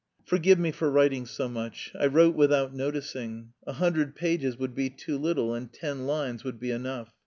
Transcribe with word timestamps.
"Forgive 0.25 0.57
me 0.57 0.71
for 0.71 0.89
writing 0.89 1.27
so 1.27 1.47
much. 1.47 1.91
I 1.93 2.07
wrote 2.07 2.35
without 2.35 2.73
noticing. 2.73 3.53
A 3.67 3.73
hundred 3.73 4.15
pages 4.15 4.57
would 4.57 4.73
be 4.73 4.89
too 4.89 5.15
little 5.19 5.53
and 5.53 5.71
ten 5.71 6.07
lines 6.07 6.43
would 6.43 6.59
be 6.59 6.71
enough. 6.71 7.13